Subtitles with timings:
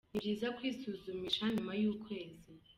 [0.11, 2.51] Nibyiza kwisuzumisha nyuma y'ukwezi.